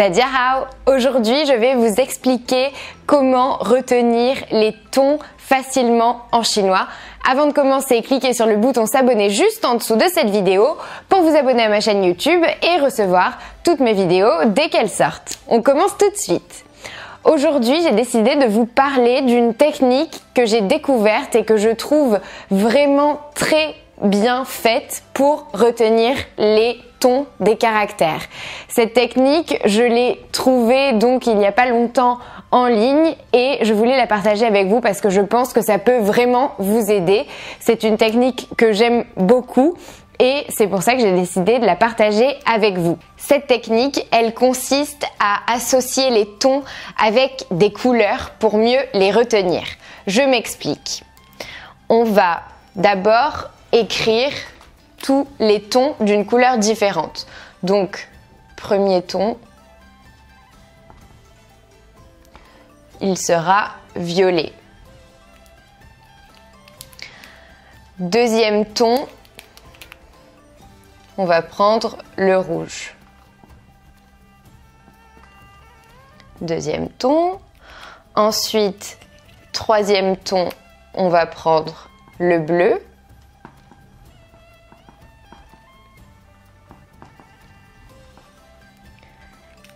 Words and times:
Hao. 0.00 0.64
Aujourd'hui, 0.86 1.44
je 1.44 1.52
vais 1.52 1.74
vous 1.74 2.00
expliquer 2.00 2.70
comment 3.04 3.58
retenir 3.58 4.34
les 4.50 4.74
tons 4.90 5.18
facilement 5.36 6.22
en 6.32 6.42
chinois. 6.42 6.86
Avant 7.30 7.46
de 7.46 7.52
commencer, 7.52 8.00
cliquez 8.00 8.32
sur 8.32 8.46
le 8.46 8.56
bouton 8.56 8.86
s'abonner 8.86 9.28
juste 9.28 9.62
en 9.66 9.74
dessous 9.74 9.96
de 9.96 10.04
cette 10.08 10.30
vidéo 10.30 10.78
pour 11.10 11.20
vous 11.20 11.36
abonner 11.36 11.64
à 11.64 11.68
ma 11.68 11.80
chaîne 11.80 12.02
YouTube 12.02 12.42
et 12.62 12.80
recevoir 12.80 13.38
toutes 13.62 13.80
mes 13.80 13.92
vidéos 13.92 14.46
dès 14.46 14.70
qu'elles 14.70 14.88
sortent. 14.88 15.38
On 15.48 15.60
commence 15.60 15.98
tout 15.98 16.08
de 16.08 16.16
suite. 16.16 16.64
Aujourd'hui, 17.24 17.82
j'ai 17.82 17.92
décidé 17.92 18.36
de 18.36 18.46
vous 18.46 18.64
parler 18.64 19.20
d'une 19.20 19.52
technique 19.52 20.22
que 20.34 20.46
j'ai 20.46 20.62
découverte 20.62 21.34
et 21.34 21.44
que 21.44 21.58
je 21.58 21.68
trouve 21.68 22.18
vraiment 22.50 23.20
très 23.34 23.74
bien 24.00 24.44
faite 24.44 25.02
pour 25.14 25.46
retenir 25.52 26.16
les 26.38 26.80
tons 27.00 27.26
des 27.40 27.56
caractères. 27.56 28.22
Cette 28.68 28.92
technique, 28.92 29.58
je 29.64 29.82
l'ai 29.82 30.20
trouvée 30.32 30.92
donc 30.92 31.26
il 31.26 31.36
n'y 31.36 31.46
a 31.46 31.52
pas 31.52 31.66
longtemps 31.66 32.18
en 32.50 32.66
ligne 32.66 33.14
et 33.32 33.58
je 33.62 33.72
voulais 33.72 33.96
la 33.96 34.06
partager 34.06 34.44
avec 34.44 34.68
vous 34.68 34.80
parce 34.80 35.00
que 35.00 35.10
je 35.10 35.20
pense 35.20 35.52
que 35.52 35.62
ça 35.62 35.78
peut 35.78 35.98
vraiment 35.98 36.52
vous 36.58 36.90
aider. 36.90 37.26
C'est 37.60 37.82
une 37.82 37.96
technique 37.96 38.48
que 38.56 38.72
j'aime 38.72 39.04
beaucoup 39.16 39.76
et 40.18 40.44
c'est 40.50 40.66
pour 40.66 40.82
ça 40.82 40.94
que 40.94 41.00
j'ai 41.00 41.12
décidé 41.12 41.58
de 41.58 41.64
la 41.64 41.76
partager 41.76 42.36
avec 42.44 42.76
vous. 42.76 42.98
Cette 43.16 43.46
technique, 43.46 44.06
elle 44.12 44.34
consiste 44.34 45.06
à 45.18 45.52
associer 45.52 46.10
les 46.10 46.26
tons 46.26 46.62
avec 47.02 47.46
des 47.50 47.72
couleurs 47.72 48.32
pour 48.38 48.58
mieux 48.58 48.80
les 48.92 49.12
retenir. 49.12 49.62
Je 50.06 50.20
m'explique. 50.20 51.04
On 51.88 52.04
va 52.04 52.42
d'abord 52.76 53.48
écrire 53.72 54.32
tous 55.02 55.26
les 55.38 55.62
tons 55.62 55.94
d'une 56.00 56.26
couleur 56.26 56.58
différente. 56.58 57.26
Donc, 57.62 58.08
premier 58.56 59.02
ton, 59.02 59.38
il 63.00 63.16
sera 63.16 63.70
violet. 63.96 64.52
Deuxième 67.98 68.64
ton, 68.64 69.06
on 71.18 71.24
va 71.24 71.42
prendre 71.42 71.98
le 72.16 72.38
rouge. 72.38 72.94
Deuxième 76.40 76.88
ton. 76.88 77.38
Ensuite, 78.14 78.98
troisième 79.52 80.16
ton, 80.16 80.48
on 80.94 81.10
va 81.10 81.26
prendre 81.26 81.90
le 82.18 82.38
bleu. 82.38 82.82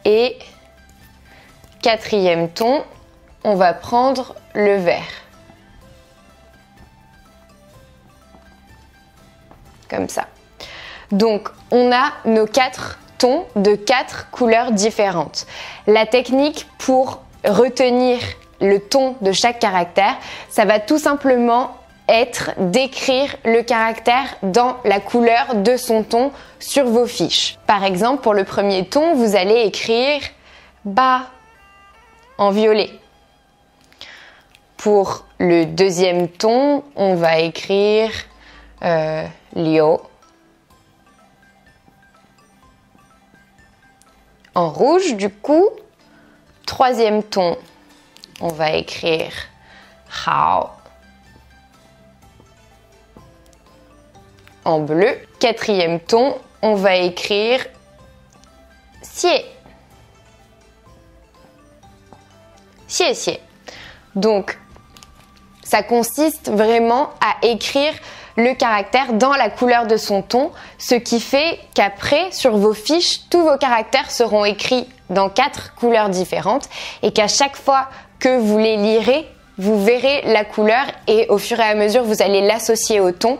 Et 0.04 0.38
quatrième 1.82 2.48
ton, 2.48 2.84
on 3.44 3.54
va 3.54 3.72
prendre 3.72 4.34
le 4.54 4.76
vert. 4.76 5.02
Comme 9.88 10.08
ça. 10.08 10.26
Donc, 11.12 11.48
on 11.70 11.92
a 11.92 12.12
nos 12.24 12.46
quatre 12.46 12.98
tons 13.18 13.46
de 13.56 13.74
quatre 13.74 14.30
couleurs 14.30 14.72
différentes. 14.72 15.46
La 15.86 16.06
technique 16.06 16.66
pour 16.78 17.20
retenir 17.44 18.18
le 18.60 18.80
ton 18.80 19.16
de 19.20 19.32
chaque 19.32 19.58
caractère, 19.58 20.16
ça 20.48 20.64
va 20.64 20.80
tout 20.80 20.98
simplement 20.98 21.76
être 22.08 22.50
d'écrire 22.58 23.34
le 23.44 23.62
caractère 23.62 24.36
dans 24.42 24.76
la 24.84 25.00
couleur 25.00 25.54
de 25.54 25.76
son 25.76 26.02
ton 26.02 26.32
sur 26.58 26.84
vos 26.84 27.06
fiches. 27.06 27.58
Par 27.66 27.84
exemple, 27.84 28.22
pour 28.22 28.34
le 28.34 28.44
premier 28.44 28.86
ton, 28.86 29.14
vous 29.14 29.36
allez 29.36 29.62
écrire 29.62 30.20
bas 30.84 31.30
en 32.38 32.50
violet. 32.50 32.90
Pour 34.76 35.24
le 35.38 35.64
deuxième 35.64 36.28
ton, 36.28 36.84
on 36.94 37.14
va 37.14 37.38
écrire 37.38 38.10
euh, 38.82 39.26
en 44.54 44.70
rouge. 44.70 45.14
Du 45.14 45.30
coup, 45.30 45.68
troisième 46.66 47.22
ton, 47.22 47.56
on 48.40 48.48
va 48.48 48.72
écrire 48.72 49.32
hao 50.26 50.68
en 54.64 54.80
bleu. 54.80 55.16
Quatrième 55.38 56.00
ton, 56.00 56.36
on 56.62 56.74
va 56.74 56.96
écrire 56.96 57.64
xie. 59.02 59.44
Xie 62.88 63.12
xie. 63.12 63.38
Donc, 64.14 64.58
ça 65.62 65.82
consiste 65.82 66.50
vraiment 66.50 67.10
à 67.20 67.46
écrire 67.46 67.92
le 68.36 68.54
caractère 68.54 69.12
dans 69.14 69.32
la 69.32 69.48
couleur 69.48 69.86
de 69.86 69.96
son 69.96 70.22
ton, 70.22 70.50
ce 70.78 70.94
qui 70.94 71.20
fait 71.20 71.58
qu'après, 71.74 72.32
sur 72.32 72.56
vos 72.56 72.74
fiches, 72.74 73.28
tous 73.30 73.42
vos 73.42 73.56
caractères 73.56 74.10
seront 74.10 74.44
écrits 74.44 74.88
dans 75.10 75.28
quatre 75.28 75.74
couleurs 75.74 76.08
différentes 76.08 76.68
et 77.02 77.12
qu'à 77.12 77.28
chaque 77.28 77.56
fois 77.56 77.88
que 78.18 78.38
vous 78.38 78.58
les 78.58 78.76
lirez, 78.76 79.28
vous 79.58 79.82
verrez 79.84 80.22
la 80.26 80.44
couleur 80.44 80.84
et 81.06 81.26
au 81.28 81.38
fur 81.38 81.60
et 81.60 81.64
à 81.64 81.74
mesure, 81.74 82.02
vous 82.02 82.22
allez 82.22 82.40
l'associer 82.40 83.00
au 83.00 83.12
ton. 83.12 83.38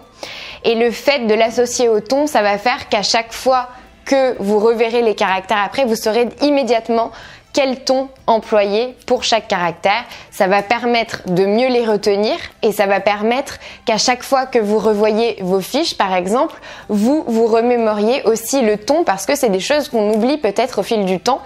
Et 0.64 0.75
le 0.75 0.91
fait 0.91 1.26
de 1.26 1.34
l'associer 1.34 1.88
au 1.88 2.00
ton, 2.00 2.26
ça 2.26 2.42
va 2.42 2.58
faire 2.58 2.88
qu'à 2.88 3.02
chaque 3.02 3.32
fois 3.32 3.69
que 4.04 4.36
vous 4.42 4.58
reverrez 4.58 5.02
les 5.02 5.14
caractères 5.14 5.62
après, 5.64 5.84
vous 5.84 5.97
saurez 5.97 6.28
immédiatement 6.42 7.10
quel 7.54 7.84
ton 7.84 8.08
employer 8.26 8.97
pour 9.06 9.22
chaque 9.22 9.47
caractère. 9.47 10.04
Ça 10.30 10.48
va 10.48 10.62
permettre 10.62 11.22
de 11.26 11.47
mieux 11.47 11.69
les 11.69 11.86
retenir 11.86 12.36
et 12.62 12.72
ça 12.72 12.86
va 12.86 13.00
permettre 13.00 13.58
qu'à 13.86 13.97
chaque 13.97 14.24
fois 14.24 14.44
que 14.44 14.58
vous 14.58 14.78
revoyez 14.78 15.38
vos 15.41 15.60
fiches, 15.60 15.97
par 15.97 16.14
exemple, 16.14 16.56
vous 16.88 17.24
vous 17.28 17.47
remémoriez 17.47 18.22
aussi 18.24 18.60
le 18.60 18.76
ton 18.76 19.04
parce 19.04 19.24
que 19.24 19.36
c'est 19.36 19.50
des 19.50 19.60
choses 19.60 19.88
qu'on 19.88 20.12
oublie 20.12 20.36
peut-être 20.36 20.80
au 20.80 20.82
fil 20.82 21.04
du 21.04 21.20
temps. 21.20 21.41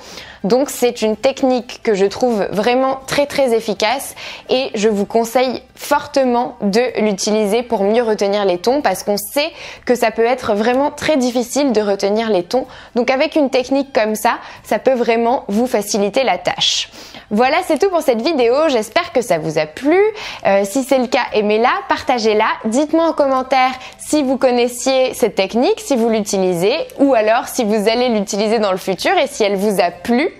Donc 0.44 0.70
c'est 0.70 1.02
une 1.02 1.16
technique 1.16 1.80
que 1.82 1.94
je 1.94 2.06
trouve 2.06 2.46
vraiment 2.50 3.00
très 3.06 3.26
très 3.26 3.54
efficace 3.54 4.14
et 4.48 4.70
je 4.74 4.88
vous 4.88 5.06
conseille 5.06 5.62
fortement 5.74 6.56
de 6.60 7.00
l'utiliser 7.00 7.62
pour 7.62 7.82
mieux 7.84 8.02
retenir 8.02 8.44
les 8.44 8.58
tons 8.58 8.82
parce 8.82 9.02
qu'on 9.02 9.16
sait 9.16 9.50
que 9.84 9.94
ça 9.94 10.10
peut 10.10 10.24
être 10.24 10.54
vraiment 10.54 10.90
très 10.90 11.16
difficile 11.16 11.72
de 11.72 11.80
retenir 11.80 12.30
les 12.30 12.42
tons. 12.42 12.66
Donc 12.94 13.10
avec 13.10 13.36
une 13.36 13.50
technique 13.50 13.92
comme 13.92 14.14
ça, 14.14 14.38
ça 14.62 14.78
peut 14.78 14.94
vraiment 14.94 15.44
vous 15.48 15.66
faciliter 15.66 16.24
la 16.24 16.38
tâche. 16.38 16.90
Voilà, 17.30 17.58
c'est 17.66 17.78
tout 17.78 17.90
pour 17.90 18.00
cette 18.00 18.22
vidéo. 18.22 18.54
J'espère 18.68 19.12
que 19.12 19.20
ça 19.20 19.38
vous 19.38 19.58
a 19.58 19.66
plu. 19.66 20.00
Euh, 20.46 20.62
si 20.64 20.82
c'est 20.82 20.98
le 20.98 21.08
cas, 21.08 21.26
aimez-la, 21.34 21.72
partagez-la. 21.88 22.46
Dites-moi 22.64 23.06
en 23.08 23.12
commentaire 23.12 23.70
si 23.98 24.22
vous 24.22 24.38
connaissiez 24.38 25.12
cette 25.12 25.34
technique, 25.34 25.78
si 25.78 25.94
vous 25.94 26.08
l'utilisez, 26.08 26.74
ou 26.98 27.12
alors 27.12 27.46
si 27.46 27.64
vous 27.64 27.88
allez 27.88 28.08
l'utiliser 28.08 28.58
dans 28.58 28.72
le 28.72 28.78
futur 28.78 29.12
et 29.18 29.26
si 29.26 29.44
elle 29.44 29.56
vous 29.56 29.78
a 29.78 29.90
plu. 29.90 30.30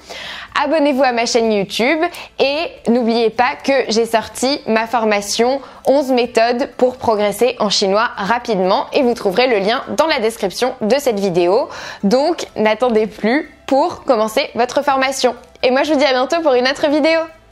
Abonnez-vous 0.64 1.02
à 1.02 1.12
ma 1.12 1.26
chaîne 1.26 1.52
YouTube 1.52 2.00
et 2.38 2.90
n'oubliez 2.90 3.30
pas 3.30 3.50
que 3.62 3.84
j'ai 3.90 4.06
sorti 4.06 4.60
ma 4.66 4.86
formation 4.86 5.60
11 5.86 6.10
méthodes 6.12 6.70
pour 6.78 6.96
progresser 6.96 7.54
en 7.60 7.68
chinois 7.68 8.08
rapidement 8.16 8.86
et 8.92 9.02
vous 9.02 9.14
trouverez 9.14 9.46
le 9.46 9.58
lien 9.58 9.84
dans 9.90 10.06
la 10.06 10.20
description 10.20 10.74
de 10.80 10.96
cette 10.98 11.20
vidéo. 11.20 11.68
Donc 12.02 12.46
n'attendez 12.56 13.06
plus 13.06 13.54
pour 13.66 14.04
commencer 14.04 14.50
votre 14.54 14.82
formation. 14.82 15.36
Et 15.62 15.70
moi 15.70 15.82
je 15.82 15.92
vous 15.92 15.98
dis 15.98 16.04
à 16.04 16.12
bientôt 16.12 16.40
pour 16.40 16.54
une 16.54 16.68
autre 16.68 16.88
vidéo. 16.88 17.20